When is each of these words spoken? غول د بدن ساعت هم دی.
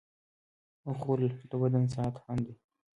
غول 0.97 1.23
د 1.49 1.51
بدن 1.61 1.83
ساعت 1.93 2.15
هم 2.25 2.37
دی. 2.45 2.53